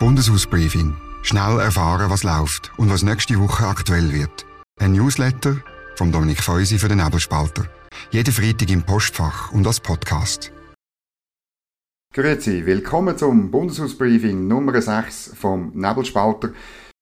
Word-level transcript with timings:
Bundeshausbriefing. 0.00 0.96
Schnell 1.22 1.60
erfahren, 1.60 2.08
was 2.10 2.22
läuft 2.22 2.72
und 2.78 2.88
was 2.88 3.02
nächste 3.02 3.38
Woche 3.38 3.66
aktuell 3.66 4.10
wird. 4.14 4.46
Ein 4.80 4.92
Newsletter 4.92 5.58
vom 5.94 6.10
Dominik 6.10 6.42
Feusi 6.42 6.78
für 6.78 6.88
den 6.88 7.04
Nebelspalter. 7.04 7.66
Jeden 8.10 8.32
Freitag 8.32 8.70
im 8.70 8.82
Postfach 8.82 9.52
und 9.52 9.66
als 9.66 9.78
Podcast. 9.78 10.52
Grüezi, 12.14 12.64
willkommen 12.64 13.18
zum 13.18 13.50
Bundeshausbriefing 13.50 14.48
Nummer 14.48 14.80
6 14.80 15.34
vom 15.38 15.72
Nebelspalter. 15.74 16.54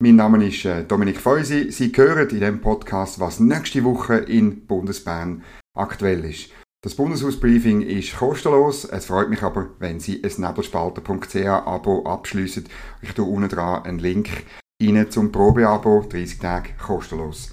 Mein 0.02 0.16
Name 0.16 0.44
ist 0.44 0.64
äh, 0.64 0.82
Dominik 0.82 1.20
Feusi. 1.20 1.70
Sie 1.70 1.92
hören 1.94 2.28
in 2.28 2.40
diesem 2.40 2.60
Podcast, 2.60 3.20
was 3.20 3.38
nächste 3.38 3.84
Woche 3.84 4.16
in 4.16 4.66
Bundesbern 4.66 5.44
aktuell 5.72 6.24
ist. 6.24 6.50
Das 6.80 6.94
Bundeshausbriefing 6.94 7.82
ist 7.82 8.16
kostenlos. 8.16 8.84
Es 8.84 9.06
freut 9.06 9.30
mich 9.30 9.42
aber, 9.42 9.70
wenn 9.80 9.98
Sie 9.98 10.22
ein 10.22 10.32
nebelspalter.ch 10.36 11.46
Abo 11.46 12.04
abschließen. 12.04 12.68
Ich 13.02 13.14
tue 13.14 13.24
unten 13.24 13.48
dran 13.48 13.82
einen 13.82 13.98
Link 13.98 14.44
rein 14.80 15.10
zum 15.10 15.32
Probeabo, 15.32 16.06
30 16.08 16.38
Tage 16.38 16.70
kostenlos. 16.80 17.52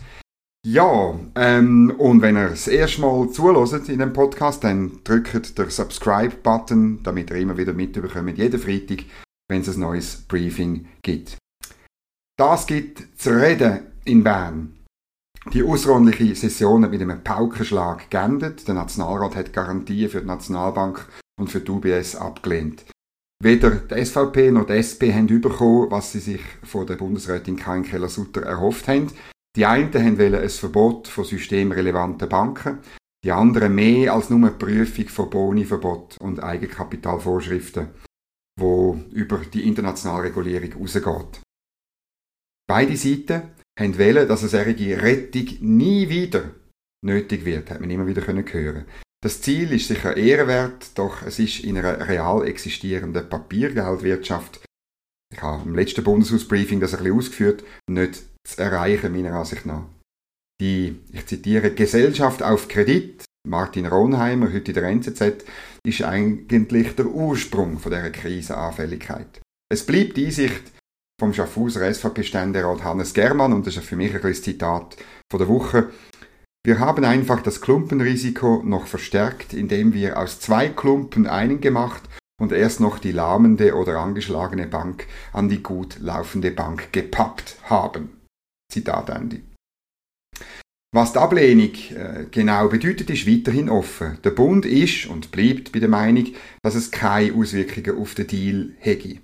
Ja, 0.63 1.19
ähm, 1.35 1.93
und 1.97 2.21
wenn 2.21 2.37
ihr 2.37 2.49
das 2.49 2.67
erste 2.67 3.01
Mal 3.01 3.29
zuhört 3.31 3.89
in 3.89 3.99
dem 3.99 4.13
Podcast, 4.13 4.63
dann 4.63 4.99
drückt 5.03 5.57
der 5.57 5.69
Subscribe-Button, 5.71 7.01
damit 7.01 7.31
ihr 7.31 7.37
immer 7.37 7.57
wieder 7.57 7.73
mitbekommt, 7.73 8.37
jeden 8.37 8.59
Freitag, 8.59 9.05
wenn 9.47 9.61
es 9.61 9.75
ein 9.75 9.79
neues 9.79 10.21
Briefing 10.27 10.87
gibt. 11.01 11.37
Das 12.37 12.67
gibt 12.67 13.19
zu 13.19 13.31
reden 13.31 13.87
in 14.05 14.23
Bern. 14.23 14.84
Die 15.53 15.63
außerordentliche 15.63 16.35
Session 16.35 16.81
mit 16.89 17.01
einem 17.01 17.23
Paukenschlag 17.23 18.09
geendet. 18.09 18.67
Der 18.67 18.73
Nationalrat 18.73 19.35
hat 19.35 19.53
Garantien 19.53 20.09
für 20.09 20.21
die 20.21 20.27
Nationalbank 20.27 21.07
und 21.39 21.49
für 21.49 21.59
die 21.59 21.71
UBS 21.71 22.15
abgelehnt. 22.15 22.85
Weder 23.43 23.71
die 23.71 24.03
SVP 24.03 24.51
noch 24.51 24.65
die 24.65 24.73
SP 24.81 25.13
haben 25.13 25.27
bekommen, 25.41 25.91
was 25.91 26.13
sie 26.13 26.19
sich 26.19 26.41
von 26.63 26.87
der 26.87 26.95
Bundesrätin 26.95 27.57
Karin 27.57 27.83
Keller-Sutter 27.83 28.41
erhofft 28.41 28.87
haben. 28.87 29.11
Die 29.55 29.65
einen 29.65 29.93
wollen 30.17 30.35
ein 30.35 30.49
Verbot 30.49 31.07
von 31.07 31.23
systemrelevanten 31.23 32.27
Banken, 32.27 32.79
die 33.23 33.31
anderen 33.31 33.75
mehr 33.75 34.13
als 34.13 34.29
nur 34.29 34.39
eine 34.39 34.51
Prüfung 34.51 35.07
von 35.07 35.29
Boniverbot 35.29 36.17
und 36.19 36.41
Eigenkapitalvorschriften, 36.43 37.89
wo 38.59 38.99
über 39.11 39.37
die 39.37 39.67
internationale 39.67 40.23
Regulierung 40.23 40.73
rausgeht. 40.81 41.41
Beide 42.67 42.97
Seiten 42.97 43.54
haben 43.79 43.97
wollen, 43.97 44.27
dass 44.27 44.41
eine 44.41 44.49
solche 44.49 45.01
Rettung 45.01 45.47
nie 45.61 46.09
wieder 46.09 46.51
nötig 47.05 47.45
wird, 47.45 47.69
hat 47.69 47.81
man 47.81 47.89
immer 47.89 48.07
wieder 48.07 48.25
hören 48.25 48.85
Das 49.21 49.41
Ziel 49.41 49.71
ist 49.73 49.87
sicher 49.87 50.17
ehrenwert, 50.17 50.97
doch 50.97 51.21
es 51.23 51.39
ist 51.39 51.63
in 51.63 51.77
einer 51.77 52.07
real 52.07 52.47
existierenden 52.47 53.29
Papiergeldwirtschaft, 53.29 54.61
ich 55.33 55.41
habe 55.41 55.67
im 55.67 55.75
letzten 55.75 56.03
Bundeshausbriefing 56.03 56.79
das 56.79 56.93
ein 56.93 57.03
bisschen 57.03 57.17
ausgeführt, 57.17 57.63
nicht 57.89 58.23
zu 58.47 58.61
erreichen, 58.61 59.11
meiner 59.11 59.33
Ansicht 59.33 59.65
nach. 59.65 59.83
Die, 60.61 60.99
ich 61.11 61.25
zitiere, 61.25 61.71
Gesellschaft 61.71 62.41
auf 62.41 62.69
Kredit, 62.69 63.25
Martin 63.45 63.85
Ronheimer, 63.85 64.53
heute 64.53 64.71
in 64.71 64.75
der 64.75 64.83
NZZ, 64.85 65.45
ist 65.85 66.03
eigentlich 66.03 66.95
der 66.95 67.07
Ursprung 67.07 67.79
von 67.79 67.91
dieser 67.91 68.11
Krisenanfälligkeit. 68.11 69.41
Es 69.69 69.85
bleibt 69.85 70.15
die 70.15 70.27
Einsicht, 70.27 70.71
vom 71.19 71.33
Schaffhauser 71.33 71.93
SVP-Ständerat 71.93 72.83
Hannes 72.83 73.13
Germann 73.13 73.53
und 73.53 73.65
das 73.65 73.77
ist 73.77 73.85
für 73.85 73.95
mich 73.95 74.13
ein 74.13 74.33
Zitat 74.33 74.97
von 75.31 75.39
der 75.39 75.47
Woche. 75.47 75.89
Wir 76.65 76.79
haben 76.79 77.05
einfach 77.05 77.41
das 77.41 77.61
Klumpenrisiko 77.61 78.63
noch 78.65 78.87
verstärkt, 78.87 79.53
indem 79.53 79.93
wir 79.93 80.17
aus 80.17 80.39
zwei 80.39 80.69
Klumpen 80.69 81.27
einen 81.27 81.61
gemacht 81.61 82.03
und 82.41 82.51
erst 82.51 82.81
noch 82.81 82.99
die 82.99 83.11
lahmende 83.11 83.75
oder 83.75 83.99
angeschlagene 83.99 84.67
Bank 84.67 85.07
an 85.31 85.47
die 85.47 85.63
gut 85.63 85.99
laufende 85.99 86.51
Bank 86.51 86.91
gepappt 86.91 87.57
haben. 87.63 88.21
Zitat 88.71 89.09
Ende. 89.09 89.41
Was 90.93 91.13
die 91.13 91.19
Ablehnung 91.19 91.73
äh, 91.91 92.25
genau 92.31 92.69
bedeutet, 92.69 93.09
ist 93.09 93.27
weiterhin 93.27 93.69
offen. 93.69 94.17
Der 94.23 94.31
Bund 94.31 94.65
ist 94.65 95.07
und 95.07 95.31
bleibt 95.31 95.71
bei 95.71 95.79
der 95.79 95.89
Meinung, 95.89 96.27
dass 96.63 96.75
es 96.75 96.89
keine 96.89 97.33
Auswirkungen 97.33 98.01
auf 98.01 98.15
den 98.15 98.27
Deal 98.27 98.71
hätte. 98.79 99.19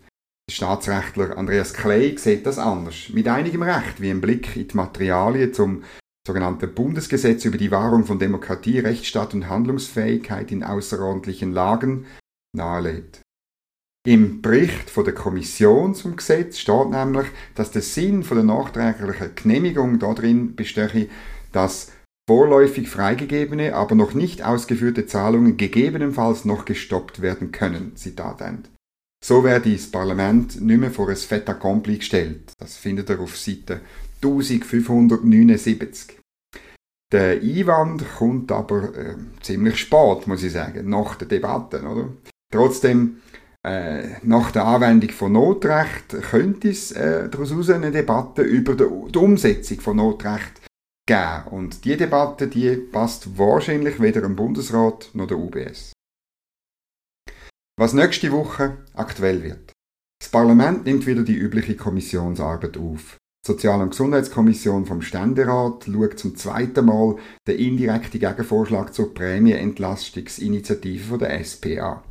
Staatsrechtler 0.52 1.38
Andreas 1.38 1.74
Kley 1.74 2.18
sieht 2.18 2.46
das 2.46 2.58
anders. 2.58 3.10
Mit 3.14 3.28
einigem 3.28 3.64
Recht, 3.64 4.02
wie 4.02 4.10
ein 4.10 4.22
Blick 4.22 4.56
in 4.56 4.68
die 4.68 4.76
Materialien 4.76 5.54
zum 5.54 5.84
sogenannten 6.28 6.74
Bundesgesetz 6.74 7.46
über 7.46 7.58
die 7.58 7.72
Wahrung 7.72 8.06
von 8.06 8.20
Demokratie, 8.20 8.80
Rechtsstaat 8.80 9.34
und 9.34 9.50
Handlungsfähigkeit 9.50 10.52
in 10.52 10.64
außerordentlichen 10.64 11.52
Lagen 11.52 12.06
nahelegt. 12.56 13.22
Im 14.06 14.42
Bericht 14.42 14.90
von 14.90 15.06
der 15.06 15.14
Kommission 15.14 15.94
zum 15.94 16.16
Gesetz 16.16 16.58
steht 16.58 16.90
nämlich, 16.90 17.28
dass 17.54 17.70
der 17.70 17.84
Sinn 17.84 18.24
von 18.24 18.38
der 18.38 18.44
nachträglichen 18.44 19.36
Genehmigung 19.36 20.00
darin 20.00 20.56
bestehe, 20.56 21.08
dass 21.52 21.92
vorläufig 22.28 22.90
freigegebene, 22.90 23.76
aber 23.76 23.94
noch 23.94 24.16
nicht 24.16 24.44
ausgeführte 24.44 25.06
Zahlungen 25.06 25.58
gegebenenfalls 25.58 26.46
noch 26.46 26.66
gestoppt 26.66 27.22
werden 27.22 27.52
können. 27.52 27.96
Zitat 27.96 28.42
Ende. 28.42 28.71
So 29.24 29.44
werde 29.44 29.72
das 29.72 29.86
Parlament 29.92 30.60
nicht 30.62 30.80
mehr 30.80 30.90
vor 30.90 31.10
ein 31.10 31.16
Fait 31.16 31.48
accompli 31.48 31.98
gestellt. 31.98 32.54
Das 32.60 32.78
findet 32.78 33.10
ihr 33.10 33.20
auf 33.20 33.38
Seite 33.38 33.82
1579. 34.24 36.18
Der 37.12 37.42
Einwand 37.42 38.04
kommt 38.18 38.52
aber 38.52 38.96
äh, 38.96 39.16
ziemlich 39.42 39.78
spät, 39.78 40.28
muss 40.28 40.44
ich 40.44 40.54
sagen, 40.54 40.90
nach 40.90 41.16
der 41.16 41.28
Debatte. 41.28 41.84
Oder? 41.84 42.08
Trotzdem, 42.52 43.22
äh, 43.64 44.16
nach 44.24 44.52
der 44.52 44.66
Anwendung 44.66 45.12
von 45.12 45.34
Notrecht 45.34 46.16
könnte 46.32 46.70
es 46.70 46.92
äh, 46.92 47.30
daraus 47.30 47.70
eine 47.70 47.92
Debatte 47.92 48.42
über 48.42 48.76
die, 48.76 49.12
die 49.12 49.20
Umsetzung 49.20 49.82
von 49.82 49.98
Notrecht 49.98 50.62
geben. 51.06 51.44
Und 51.52 51.86
die 51.86 51.98
Debatte 51.98 52.48
die 52.48 52.76
passt 52.76 53.38
wahrscheinlich 53.38 54.02
weder 54.02 54.22
dem 54.22 54.36
Bundesrat 54.36 55.12
noch 55.14 55.28
der 55.28 55.38
UBS. 55.38 55.94
Was 57.82 57.94
nächste 57.94 58.32
Woche 58.32 58.78
aktuell 58.94 59.42
wird. 59.42 59.74
Das 60.22 60.30
Parlament 60.30 60.86
nimmt 60.86 61.08
wieder 61.08 61.24
die 61.24 61.34
übliche 61.34 61.76
Kommissionsarbeit 61.76 62.78
auf. 62.78 63.18
Die 63.44 63.48
Sozial- 63.48 63.82
und 63.82 63.90
Gesundheitskommission 63.90 64.86
vom 64.86 65.02
Ständerat 65.02 65.86
schaut 65.86 66.20
zum 66.20 66.36
zweiten 66.36 66.86
Mal 66.86 67.16
den 67.48 67.58
indirekten 67.58 68.20
Gegenvorschlag 68.20 68.94
zur 68.94 69.16
Prämienentlastungsinitiative 69.16 71.18
der 71.18 71.44
SPA. 71.44 72.04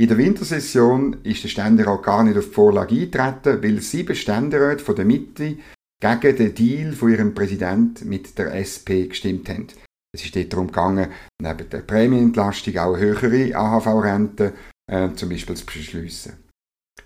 In 0.00 0.08
der 0.08 0.16
Wintersession 0.16 1.18
ist 1.24 1.44
der 1.44 1.50
Ständerat 1.50 2.04
gar 2.04 2.24
nicht 2.24 2.38
auf 2.38 2.46
die 2.46 2.54
Vorlage 2.54 2.94
eingetreten, 2.94 3.62
weil 3.62 3.82
sieben 3.82 4.16
Ständeräte 4.16 4.82
von 4.82 4.96
der 4.96 5.04
Mitte 5.04 5.58
gegen 6.02 6.36
den 6.38 6.54
Deal 6.54 6.92
von 6.94 7.12
ihrem 7.12 7.34
Präsident 7.34 8.02
mit 8.06 8.38
der 8.38 8.54
SP 8.56 9.12
gestimmt 9.12 9.50
haben. 9.50 9.66
Es 10.14 10.24
ist 10.24 10.34
dort 10.34 10.54
darum 10.54 10.68
gegangen, 10.68 11.10
neben 11.38 11.68
der 11.68 11.80
Prämienentlastung 11.80 12.78
auch 12.78 12.96
höhere 12.96 13.54
AHV-Rente 13.54 14.54
äh, 14.90 15.10
zum 15.14 15.28
Beispiel 15.28 15.56
zu 15.56 15.66
beschliessen. 15.66 16.42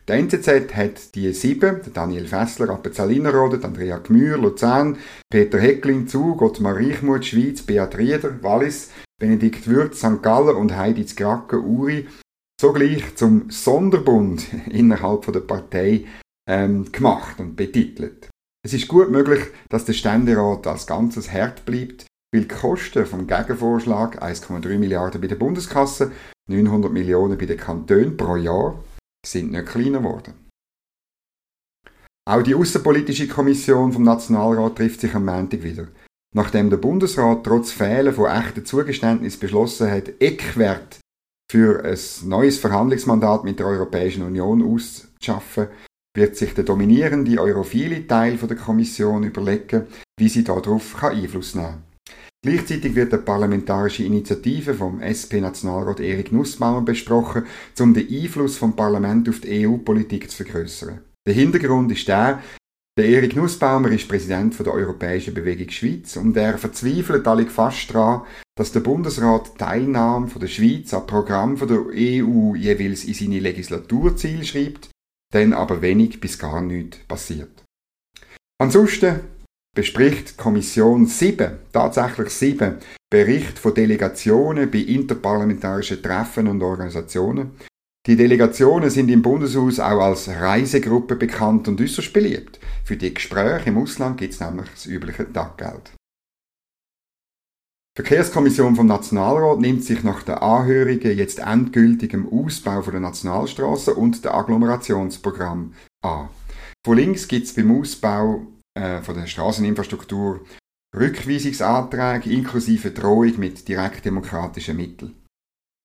Der 0.09 0.17
NZZ 0.17 0.75
hat 0.75 1.15
die 1.15 1.33
sieben, 1.33 1.81
Daniel 1.93 2.29
Fessler, 2.29 2.71
Appenzell 2.71 3.11
Innerrhoden, 3.11 3.65
Andrea 3.65 3.99
Gmür, 3.99 4.39
Luzern, 4.39 4.99
Peter 5.31 5.59
Hecklin, 5.59 6.07
Zug, 6.07 6.43
Ottmar 6.43 6.77
Reichmuth, 6.77 7.27
Schweiz, 7.27 7.63
Beat 7.63 7.99
Rieder, 7.99 8.43
Wallis, 8.43 8.91
Benedikt 9.21 9.67
Würz, 9.67 9.99
St. 9.99 10.23
Gallen 10.23 10.57
und 10.57 10.77
Heidi 10.77 11.07
Zgracken, 11.07 11.65
Uri, 11.65 12.07
sogleich 12.61 13.17
zum 13.17 13.51
Sonderbund 13.51 14.47
innerhalb 14.71 15.31
der 15.33 15.41
Partei 15.41 16.07
ähm, 16.49 16.91
gemacht 16.93 17.41
und 17.41 17.57
betitelt. 17.57 18.29
Es 18.65 18.73
ist 18.73 18.89
gut 18.89 19.11
möglich, 19.11 19.41
dass 19.69 19.85
der 19.85 19.93
Ständerat 19.93 20.67
als 20.67 20.87
Ganzes 20.87 21.33
hart 21.33 21.65
bleibt, 21.65 22.07
weil 22.33 22.43
die 22.43 22.49
Kosten 22.49 23.07
vom 23.07 23.27
Gegenvorschlag 23.27 24.23
1,3 24.23 24.79
Milliarden 24.79 25.21
bei 25.21 25.27
der 25.27 25.37
Bundeskasse 25.37 26.13
900 26.49 26.93
Millionen 26.93 27.39
bei 27.39 27.47
den 27.47 27.59
Kantonen 27.59 28.17
pro 28.17 28.37
Jahr 28.37 28.83
sind 29.27 29.53
nicht 29.53 29.67
kleiner 29.67 29.99
geworden. 29.99 30.35
Auch 32.29 32.43
die 32.43 32.55
Außenpolitische 32.55 33.29
Kommission 33.29 33.93
vom 33.93 34.03
Nationalrat 34.03 34.77
trifft 34.77 35.01
sich 35.01 35.15
am 35.15 35.27
Montag 35.27 35.63
wieder. 35.63 35.89
Nachdem 36.35 36.71
der 36.71 36.77
Bundesrat 36.77 37.45
trotz 37.45 37.71
Fehlen 37.71 38.13
von 38.13 38.31
echten 38.31 38.65
Zugeständnissen 38.65 39.41
beschlossen 39.41 39.91
hat, 39.91 40.21
Eckwert 40.21 41.01
für 41.51 41.85
ein 41.85 41.99
neues 42.29 42.59
Verhandlungsmandat 42.59 43.45
mit 43.45 43.61
der 43.61 43.67
Europäischen 43.67 44.25
Union 44.25 44.63
auszuschaffen, 44.63 45.69
wird 46.17 46.37
sich 46.37 46.55
der 46.55 46.65
dominierende 46.65 47.41
europhile 47.41 48.07
Teil 48.07 48.37
der 48.37 48.57
Kommission 48.57 49.23
überlegen, 49.23 49.87
wie 50.19 50.29
sie 50.29 50.43
darauf 50.43 51.03
Einfluss 51.03 51.55
nehmen 51.55 51.67
kann. 51.67 51.86
Gleichzeitig 52.47 52.95
wird 52.95 53.13
eine 53.13 53.23
parlamentarische 53.23 54.05
Initiative 54.05 54.73
vom 54.73 55.01
SP-Nationalrat 55.03 55.99
Erik 55.99 56.31
Nussbaumer 56.31 56.81
besprochen, 56.81 57.45
um 57.81 57.93
den 57.93 58.09
Einfluss 58.09 58.57
vom 58.57 58.77
Parlament 58.77 59.29
auf 59.29 59.41
die 59.41 59.67
EU-Politik 59.67 60.31
zu 60.31 60.45
vergrößern. 60.45 61.01
Der 61.27 61.35
Hintergrund 61.35 61.91
ist 61.91 62.07
der, 62.07 62.41
der 62.97 63.05
Erik 63.05 63.35
Nussbaumer 63.35 63.91
ist 63.91 64.07
Präsident 64.09 64.57
der 64.61 64.73
Europäischen 64.73 65.35
Bewegung 65.35 65.71
Schweiz 65.71 66.17
und 66.17 66.37
er 66.37 66.57
verzweifelt 66.57 67.27
alle 67.27 67.47
fast 67.47 67.93
daran, 67.93 68.23
dass 68.57 68.71
der 68.71 68.79
Bundesrat 68.79 69.59
Teilnahme 69.59 70.29
von 70.29 70.41
der 70.41 70.47
Schweiz 70.47 70.95
am 70.95 71.05
Programm 71.05 71.59
der 71.59 71.81
EU 71.81 72.55
jeweils 72.55 73.03
in 73.07 73.15
seine 73.15 73.41
Legislaturziele 73.41 74.45
schreibt, 74.45 74.89
dann 75.35 75.53
aber 75.53 75.83
wenig 75.83 76.21
bis 76.21 76.39
gar 76.39 76.61
nichts 76.61 76.99
passiert. 77.09 77.65
Ansonsten 78.63 79.19
bespricht 79.77 80.37
Kommission 80.37 81.07
7, 81.07 81.59
tatsächlich 81.73 82.31
7, 82.31 82.79
Bericht 83.13 83.59
von 83.59 83.75
Delegationen 83.75 84.69
bei 84.71 84.79
interparlamentarischen 84.79 86.03
Treffen 86.03 86.49
und 86.49 86.63
Organisationen. 86.63 87.53
Die 88.07 88.17
Delegationen 88.17 88.89
sind 88.89 89.11
im 89.11 89.23
Bundeshaus 89.23 89.79
auch 89.79 90.01
als 90.01 90.29
Reisegruppe 90.29 91.15
bekannt 91.15 91.69
und 91.69 91.81
äußerst 91.81 92.13
beliebt. 92.13 92.59
Für 92.85 92.97
die 92.97 93.13
Gespräche 93.13 93.69
im 93.69 93.79
Ausland 93.79 94.17
gibt 94.17 94.33
es 94.33 94.41
nämlich 94.41 94.69
das 94.71 94.87
übliche 94.87 95.31
Taggeld. 95.31 95.93
Die 97.99 98.03
Verkehrskommission 98.03 98.77
vom 98.77 98.87
Nationalrat 98.87 99.59
nimmt 99.61 99.85
sich 99.85 100.03
nach 100.03 100.23
den 100.23 100.37
Anhörungen 100.37 101.17
jetzt 101.17 101.39
endgültig 101.39 102.15
im 102.15 102.29
Ausbau 102.31 102.81
der 102.83 103.01
Nationalstraße 103.01 103.95
und 103.95 104.25
der 104.25 104.35
Agglomerationsprogramm 104.35 105.75
an. 106.03 106.29
Von 106.85 106.97
links 106.97 107.27
gibt 107.29 107.47
es 107.47 107.55
beim 107.55 107.79
Ausbau 107.79 108.47
äh, 108.77 109.03
von 109.03 109.17
der 109.17 109.27
Straßeninfrastruktur 109.27 110.45
Rückweisungsanträge 110.95 112.31
inklusive 112.31 112.91
Drohung 112.91 113.39
mit 113.39 113.69
direktdemokratischen 113.69 114.77
Mitteln. 114.77 115.15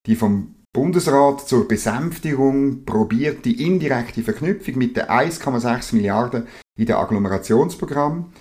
Die 0.08 0.16
vom 0.16 0.56
Bundesrat 0.74 1.48
zur 1.48 1.68
Besänftigung 1.68 2.86
probiert 2.86 3.44
die 3.46 3.66
indirekte 3.66 4.24
Verknüpfung 4.24 4.78
mit 4.78 4.96
den 4.96 5.06
1,6 5.06 5.96
Milliarden 5.96 6.48
in 6.78 6.86
den 6.86 6.96
Agglomerationsprogramm. 6.96 8.32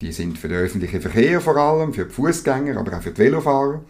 Die 0.00 0.12
sind 0.12 0.38
für 0.38 0.48
den 0.48 0.58
öffentlichen 0.58 1.00
Verkehr 1.00 1.40
vor 1.40 1.56
allem, 1.56 1.92
für 1.92 2.06
die 2.06 2.10
Fußgänger, 2.10 2.78
aber 2.78 2.96
auch 2.96 3.02
für 3.02 3.10
die 3.10 3.18
Velofahrer. 3.18 3.84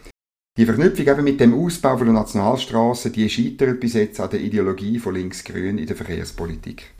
Die 0.58 0.66
Verknüpfung 0.66 1.06
eben 1.06 1.25
mit 1.25 1.40
dem 1.40 1.55
Ausbau 1.55 1.96
der 1.96 2.12
Nationalstraße, 2.12 3.11
die 3.11 3.28
scheitert 3.28 3.81
bis 3.81 3.94
jetzt 3.94 4.20
an 4.20 4.31
der 4.31 4.40
Ideologie 4.40 4.99
von 4.99 5.14
Links-Grün 5.14 5.78
in 5.78 5.87
der 5.87 5.96
Verkehrspolitik. 5.96 6.94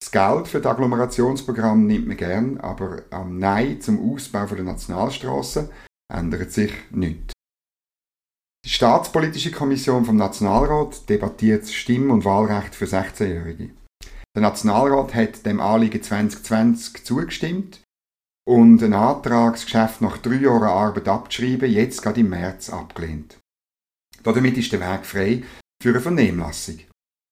Das 0.00 0.12
Geld 0.12 0.48
für 0.48 0.60
das 0.60 0.72
Agglomerationsprogramm 0.72 1.86
nimmt 1.86 2.06
man 2.06 2.16
gern, 2.16 2.58
aber 2.58 3.02
am 3.10 3.38
Nein 3.38 3.80
zum 3.80 4.12
Ausbau 4.12 4.46
der 4.46 4.64
Nationalstraße 4.64 5.70
ändert 6.12 6.52
sich 6.52 6.72
nichts. 6.90 7.32
Die 8.64 8.70
Staatspolitische 8.70 9.50
Kommission 9.50 10.04
vom 10.04 10.16
Nationalrat 10.16 11.08
debattiert 11.08 11.62
das 11.62 11.72
Stimm- 11.72 12.10
und 12.10 12.24
Wahlrecht 12.24 12.74
für 12.74 12.84
16-Jährige. 12.84 13.70
Der 14.34 14.42
Nationalrat 14.42 15.14
hat 15.14 15.46
dem 15.46 15.60
Anliegen 15.60 16.02
2020 16.02 17.04
zugestimmt 17.04 17.82
und 18.46 18.82
ein 18.82 18.94
Antragsgeschäft 18.94 20.00
nach 20.00 20.18
drei 20.18 20.36
Jahren 20.36 20.64
Arbeit 20.64 21.08
abzuschreiben, 21.08 21.70
jetzt 21.70 22.02
gerade 22.02 22.20
im 22.20 22.30
März 22.30 22.70
abgelehnt. 22.70 23.38
Damit 24.22 24.56
ist 24.56 24.72
der 24.72 24.80
Weg 24.80 25.04
frei 25.04 25.42
für 25.82 25.90
eine 25.90 26.00
Vernehmlassung. 26.00 26.80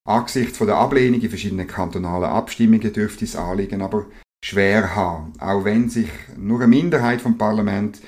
Angesichts 0.07 0.59
der 0.59 0.77
Ablehnung 0.77 1.21
in 1.21 1.29
verschiedenen 1.29 1.67
kantonalen 1.67 2.31
Abstimmungen 2.31 2.93
dürfte 2.93 3.25
das 3.25 3.35
Anliegen 3.35 3.83
aber 3.83 4.07
schwer 4.45 4.95
haben, 4.95 5.33
auch 5.41 5.65
wenn 5.65 5.89
sich 5.89 6.09
nur 6.37 6.61
eine 6.61 6.69
Minderheit 6.69 7.21
vom 7.21 7.37
Parlament 7.37 8.01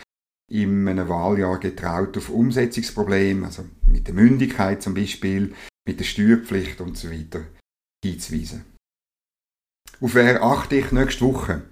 in 0.49 0.87
einem 0.87 1.09
Wahljahr 1.09 1.59
getraut, 1.59 2.17
auf 2.17 2.31
Umsetzungsprobleme, 2.31 3.47
also 3.47 3.65
mit 3.89 4.07
der 4.07 4.15
Mündigkeit 4.15 4.81
zum 4.81 4.95
Beispiel, 4.95 5.55
mit 5.87 5.99
der 5.99 6.05
Steuerpflicht 6.05 6.81
und 6.81 6.97
so 6.97 7.11
weiter, 7.11 7.41
hinzuweisen. 8.05 8.65
Auf 10.01 10.15
wer 10.15 10.43
achte 10.43 10.77
ich 10.77 10.93
nächste 10.93 11.25
Woche? 11.25 11.63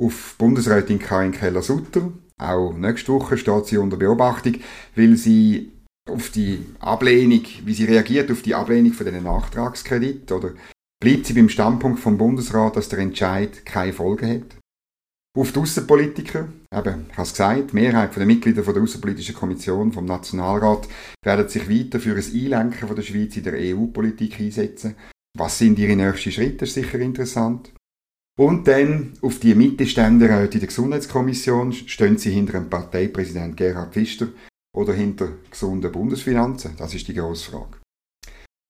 Auf 0.00 0.34
Bundesrätin 0.38 0.98
Karin 0.98 1.30
Keller-Sutter. 1.30 2.12
Auch 2.38 2.72
nächste 2.72 3.12
Woche 3.12 3.38
steht 3.38 3.66
sie 3.66 3.76
unter 3.76 3.96
Beobachtung, 3.96 4.56
weil 4.96 5.16
sie 5.16 5.70
auf 6.10 6.30
die 6.30 6.64
Ablehnung, 6.80 7.44
wie 7.64 7.74
sie 7.74 7.84
reagiert 7.84 8.30
auf 8.30 8.42
die 8.42 8.54
Ablehnung 8.54 8.92
von 8.92 9.06
diesen 9.06 9.22
Nachtragskredit 9.22 10.30
oder 10.32 10.52
bleibt 11.00 11.26
sie 11.26 11.32
beim 11.32 11.48
Standpunkt 11.48 12.00
vom 12.00 12.18
Bundesrat, 12.18 12.76
dass 12.76 12.88
der 12.88 13.00
Entscheid 13.00 13.64
keine 13.64 13.92
Folge 13.92 14.28
hat? 14.28 14.56
Auf 15.34 15.52
die 15.52 15.60
Außenpolitiker, 15.60 16.48
eben, 16.74 17.06
ich 17.08 17.16
habe 17.16 17.22
es 17.22 17.30
gesagt, 17.30 17.70
die 17.70 17.74
Mehrheit 17.74 18.14
der 18.14 18.26
Mitglieder 18.26 18.62
der 18.62 18.82
Außenpolitischen 18.82 19.34
Kommission 19.34 19.92
vom 19.92 20.04
Nationalrat 20.04 20.86
werden 21.24 21.48
sich 21.48 21.70
weiter 21.70 22.00
für 22.00 22.16
ein 22.16 22.34
Einlenken 22.34 22.94
der 22.94 23.02
Schweiz 23.02 23.36
in 23.36 23.44
der 23.44 23.54
EU-Politik 23.54 24.38
einsetzen. 24.40 24.94
Was 25.38 25.58
sind 25.58 25.78
ihre 25.78 25.96
nächsten 25.96 26.32
Schritte, 26.32 26.58
das 26.58 26.70
ist 26.70 26.74
sicher 26.74 26.98
interessant. 26.98 27.72
Und 28.38 28.68
dann 28.68 29.14
auf 29.22 29.38
die 29.40 29.54
Mittelständeräte 29.54 30.54
in 30.54 30.60
der 30.60 30.66
Gesundheitskommission 30.66 31.72
stehen 31.72 32.18
sie 32.18 32.30
hinter 32.30 32.54
dem 32.54 32.68
Parteipräsident 32.68 33.56
Gerhard 33.56 33.94
Pfister 33.94 34.28
oder 34.76 34.92
hinter 34.92 35.28
gesunden 35.50 35.92
Bundesfinanzen? 35.92 36.76
Das 36.76 36.94
ist 36.94 37.08
die 37.08 37.14
grosse 37.14 37.50
Frage. 37.50 37.78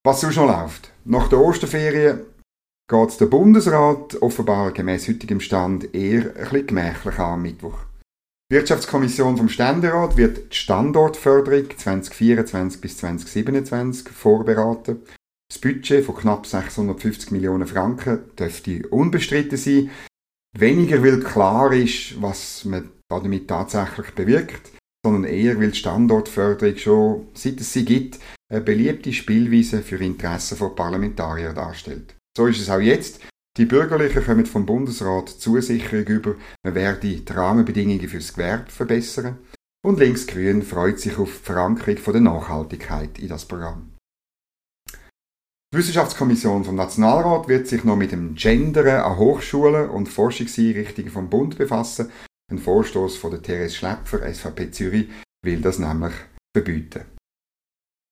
Was 0.05 0.21
sonst 0.21 0.35
noch 0.35 0.47
läuft? 0.47 0.91
Nach 1.05 1.27
der 1.29 1.39
Osterferien 1.39 2.21
geht 2.89 3.21
der 3.21 3.25
Bundesrat 3.27 4.21
offenbar 4.21 4.71
gemäß 4.71 5.07
heutigem 5.07 5.39
Stand 5.39 5.95
eher 5.95 6.25
ein 6.25 6.33
bisschen 6.33 6.67
gemächlich 6.67 7.19
an 7.19 7.33
am 7.33 7.41
Mittwoch. 7.41 7.77
Die 8.51 8.55
Wirtschaftskommission 8.55 9.37
vom 9.37 9.49
Ständerat 9.49 10.17
wird 10.17 10.51
die 10.51 10.55
Standortförderung 10.55 11.75
2024 11.75 12.81
bis 12.81 12.97
2027 12.97 14.09
vorberaten. 14.09 15.01
Das 15.49 15.59
Budget 15.59 16.05
von 16.05 16.15
knapp 16.15 16.45
650 16.45 17.31
Millionen 17.31 17.67
Franken 17.67 18.35
dürfte 18.37 18.87
unbestritten 18.89 19.57
sein. 19.57 19.89
Weniger, 20.55 21.01
weil 21.03 21.21
klar 21.21 21.71
ist, 21.73 22.21
was 22.21 22.65
man 22.65 22.91
damit 23.09 23.47
tatsächlich 23.47 24.11
bewirkt, 24.11 24.71
sondern 25.05 25.25
eher, 25.25 25.59
weil 25.59 25.71
die 25.71 25.77
Standortförderung 25.77 26.77
schon, 26.77 27.27
seit 27.33 27.59
es 27.59 27.73
sie 27.73 27.85
gibt, 27.85 28.19
eine 28.51 28.61
beliebte 28.61 29.11
Spielweise 29.11 29.81
für 29.81 29.97
Interessen 29.97 30.57
von 30.57 30.75
Parlamentariern 30.75 31.55
darstellt. 31.55 32.15
So 32.37 32.47
ist 32.47 32.61
es 32.61 32.69
auch 32.69 32.79
jetzt. 32.79 33.19
Die 33.57 33.65
Bürgerlichen 33.65 34.23
kommen 34.23 34.45
vom 34.45 34.65
Bundesrat 34.65 35.29
Zusicherung 35.29 36.05
über, 36.07 36.35
man 36.63 36.73
werde 36.73 37.01
die 37.01 37.23
Rahmenbedingungen 37.29 38.07
fürs 38.07 38.33
Gewerbe 38.33 38.71
verbessern. 38.71 39.37
Und 39.85 39.99
Linksgrün 39.99 40.63
freut 40.63 40.99
sich 40.99 41.17
auf 41.17 41.39
die 41.39 41.45
Verankerung 41.45 41.97
von 41.97 42.13
der 42.13 42.21
Nachhaltigkeit 42.21 43.19
in 43.19 43.27
das 43.27 43.45
Programm. 43.45 43.93
Die 45.73 45.77
Wissenschaftskommission 45.77 46.63
vom 46.63 46.75
Nationalrat 46.75 47.47
wird 47.47 47.67
sich 47.67 47.83
noch 47.83 47.95
mit 47.95 48.11
dem 48.11 48.35
Gendern 48.35 49.01
an 49.01 49.17
Hochschulen 49.17 49.89
und 49.89 50.07
Forschungseinrichtungen 50.07 51.11
vom 51.11 51.29
Bund 51.29 51.57
befassen. 51.57 52.09
Ein 52.51 52.59
Vorstoß 52.59 53.17
von 53.17 53.31
der 53.31 53.41
Therese 53.41 53.75
Schläpfer, 53.75 54.21
SVP 54.31 54.71
Zürich, 54.71 55.09
will 55.43 55.61
das 55.61 55.79
nämlich 55.79 56.13
verbieten. 56.55 57.05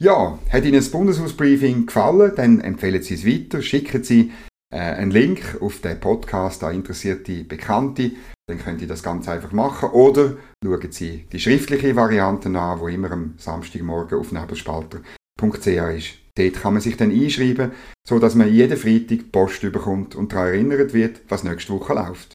Ja, 0.01 0.39
hat 0.49 0.63
Ihnen 0.63 0.77
das 0.77 0.89
Bundeshausbriefing 0.89 1.85
gefallen, 1.85 2.33
dann 2.35 2.59
empfehlen 2.61 3.03
Sie 3.03 3.13
es 3.13 3.25
weiter, 3.25 3.61
schicken 3.61 4.03
Sie 4.03 4.31
äh, 4.73 4.79
einen 4.79 5.11
Link 5.11 5.57
auf 5.61 5.79
den 5.81 5.99
Podcast 5.99 6.63
an 6.63 6.73
interessierte 6.73 7.43
Bekannte, 7.43 8.11
dann 8.47 8.57
können 8.57 8.79
Sie 8.79 8.87
das 8.87 9.03
ganz 9.03 9.29
einfach 9.29 9.51
machen 9.51 9.89
oder 9.91 10.37
schauen 10.63 10.91
Sie 10.91 11.27
die 11.31 11.39
schriftliche 11.39 11.95
Variante 11.95 12.49
an, 12.49 12.79
wo 12.79 12.87
immer 12.87 13.11
am 13.11 13.35
Samstagmorgen 13.37 14.17
auf 14.17 14.31
nebelspalter.ch 14.31 15.67
ist. 15.67 16.17
Dort 16.35 16.53
kann 16.61 16.73
man 16.73 16.81
sich 16.81 16.97
dann 16.97 17.11
einschreiben, 17.11 17.71
so 18.07 18.17
dass 18.17 18.35
man 18.35 18.51
jeden 18.51 18.77
Freitag 18.77 19.31
Post 19.31 19.61
bekommt 19.61 20.15
und 20.15 20.33
daran 20.33 20.47
erinnert 20.47 20.93
wird, 20.93 21.21
was 21.29 21.43
nächste 21.43 21.73
Woche 21.73 21.93
läuft. 21.93 22.33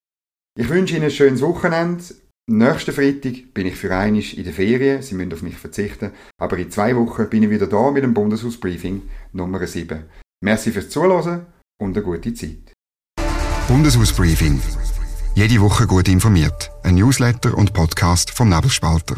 Ich 0.59 0.69
wünsche 0.71 0.97
Ihnen 0.97 1.05
ein 1.05 1.11
schönes 1.11 1.43
Wochenende 1.43 2.03
Nächsten 2.49 2.93
Freitag 2.93 3.53
bin 3.55 3.67
ich 3.67 3.75
für 3.75 3.95
einisch 3.95 4.35
in 4.35 4.45
der 4.45 4.53
Ferien, 4.53 5.03
Sie 5.03 5.17
müssen 5.17 5.33
auf 5.33 5.43
mich 5.43 5.57
verzichten, 5.57 6.13
aber 6.39 6.57
in 6.59 6.71
zwei 6.71 6.95
Wochen 6.95 7.29
bin 7.29 7.43
ich 7.43 7.51
wieder 7.51 7.67
da 7.67 7.91
mit 7.91 8.05
dem 8.05 8.15
Bundeshausbriefing 8.15 9.03
Nummer 9.33 9.67
7. 9.67 10.05
Merci 10.45 10.71
fürs 10.71 10.89
Zuhören 10.89 11.47
und 11.79 11.97
eine 11.97 12.05
gute 12.05 12.33
Zeit. 12.35 12.73
Bundeshausbriefing. 13.67 14.61
Jede 15.35 15.61
Woche 15.61 15.89
gut 15.89 16.07
informiert. 16.07 16.71
Ein 16.85 16.95
Newsletter 16.95 17.59
und 17.59 17.73
Podcast 17.73 18.31
vom 18.31 18.49
Nebelspalter. 18.49 19.17